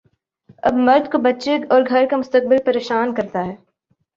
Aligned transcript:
اب 0.63 0.73
مرد 0.77 1.11
کو 1.11 1.17
بچے 1.17 1.57
اور 1.69 1.81
گھر 1.89 2.05
کا 2.09 2.17
مستقبل 2.17 2.57
پریشان 2.65 3.13
کرتا 3.15 3.45
ہے۔ 3.45 3.55